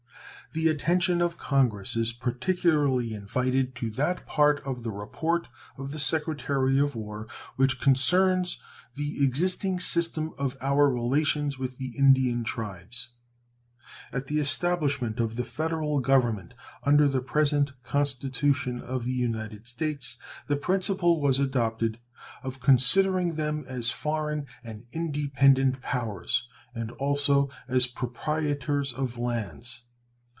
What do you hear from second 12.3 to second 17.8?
tribes. At the establishment of the Federal Government under the present